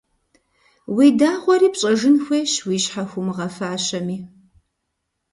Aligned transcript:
Уи 0.95 1.07
дагъуэри 1.19 1.69
пщӀэжын 1.73 2.15
хуейщ, 2.23 2.53
уи 2.67 2.77
щхьэ 2.83 3.03
хуумыгъэфащэми. 3.09 4.17